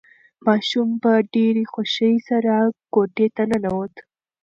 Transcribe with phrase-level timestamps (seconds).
[0.45, 2.53] ماشوم په ډېرې خوښۍ سره
[2.93, 3.93] کوټې ته ننوت.